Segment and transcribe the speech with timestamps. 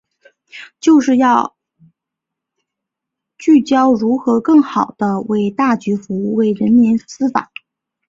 [0.79, 1.55] 就是要
[3.37, 7.51] 聚焦如何更好地为大局服务、为人民司法